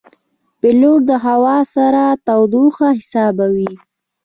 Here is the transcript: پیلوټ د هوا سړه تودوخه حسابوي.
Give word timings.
پیلوټ 0.59 1.01
د 1.09 1.11
هوا 1.25 1.57
سړه 1.75 2.05
تودوخه 2.25 2.87
حسابوي. 2.99 3.71